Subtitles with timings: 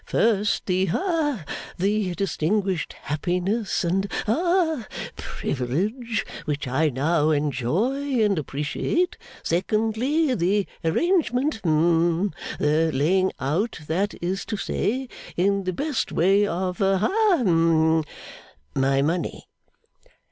[0.07, 1.45] First, the ha
[1.77, 11.61] the distinguished happiness and ha privilege which I now enjoy and appreciate; secondly, the arrangement
[11.63, 16.97] hum the laying out, that is to say, in the best way, of ha,
[17.37, 18.03] hum
[18.73, 19.45] my money.